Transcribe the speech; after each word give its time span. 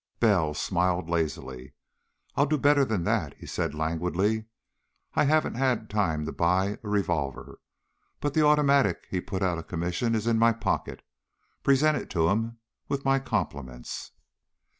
Bell 0.19 0.55
smiled 0.55 1.09
lazily. 1.11 1.75
"I'll 2.35 2.47
do 2.47 2.57
better 2.57 2.83
than 2.83 3.03
that," 3.03 3.35
he 3.37 3.45
said 3.45 3.75
languidly. 3.75 4.45
"I 5.13 5.25
haven't 5.25 5.53
had 5.53 5.91
time 5.91 6.25
to 6.25 6.31
buy 6.31 6.79
a 6.81 6.89
revolver. 6.89 7.59
But 8.19 8.33
the 8.33 8.43
automatic 8.43 9.05
he 9.11 9.17
had 9.17 9.27
put 9.27 9.43
out 9.43 9.59
of 9.59 9.67
commission 9.67 10.15
is 10.15 10.25
in 10.25 10.39
my 10.39 10.53
pocket. 10.53 11.03
Present 11.61 11.97
it 11.97 12.09
to 12.17 12.29
him 12.29 12.57
with 12.89 13.05
my 13.05 13.19
compliments." 13.19 14.11